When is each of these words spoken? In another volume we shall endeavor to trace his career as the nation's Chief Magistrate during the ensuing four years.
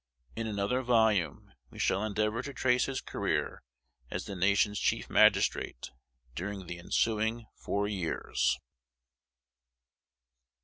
In 0.35 0.47
another 0.47 0.81
volume 0.81 1.53
we 1.69 1.77
shall 1.77 2.03
endeavor 2.03 2.41
to 2.41 2.55
trace 2.55 2.85
his 2.85 3.01
career 3.01 3.61
as 4.09 4.25
the 4.25 4.35
nation's 4.35 4.79
Chief 4.79 5.11
Magistrate 5.11 5.91
during 6.33 6.65
the 6.65 6.79
ensuing 6.79 7.45
four 7.55 7.87
years. 7.87 8.57